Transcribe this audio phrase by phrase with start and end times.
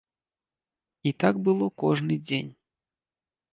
[1.09, 2.51] І так было кожны дзень.